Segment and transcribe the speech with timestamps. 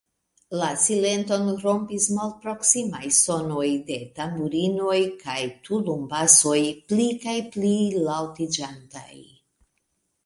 [0.59, 5.37] La silenton rompis malproksimaj sonoj de tamburinoj kaj
[5.69, 6.57] tulumbasoj,
[6.91, 7.77] pli kaj pli
[8.09, 9.09] laŭtiĝantaj.